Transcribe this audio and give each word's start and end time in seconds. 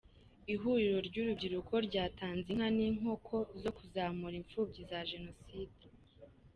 Ihuriro 0.53 0.97
ry’urubyiruko 1.07 1.73
ryatanze 1.87 2.47
inka 2.51 2.67
n’inkoko 2.77 3.35
zo 3.61 3.71
kuzamura 3.77 4.35
imfubyi 4.41 4.81
za 4.89 4.99
jenoside 5.11 5.83